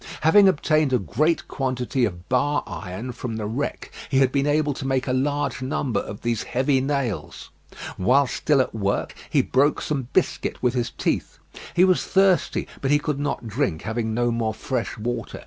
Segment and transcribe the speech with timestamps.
[0.21, 4.73] Having obtained a great quantity of bar iron from the wreck, he had been able
[4.73, 7.51] to make a large number of these heavy nails.
[7.97, 11.37] While still at work, he broke some biscuit with his teeth.
[11.75, 15.39] He was thirsty, but he could not drink, having no more fresh water.